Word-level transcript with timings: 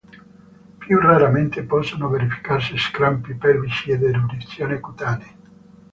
Più 0.79 0.97
raramente 0.99 1.61
possono 1.63 2.09
verificarsi 2.09 2.73
crampi 2.91 3.35
pelvici 3.35 3.91
ed 3.91 4.01
eruzioni 4.01 4.79
cutanee. 4.79 5.37